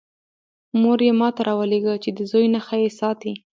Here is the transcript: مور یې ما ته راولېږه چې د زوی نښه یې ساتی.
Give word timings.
مور 0.81 0.99
یې 1.07 1.13
ما 1.19 1.29
ته 1.35 1.41
راولېږه 1.47 1.93
چې 2.03 2.09
د 2.17 2.19
زوی 2.31 2.47
نښه 2.53 2.75
یې 2.83 2.89
ساتی. 2.99 3.33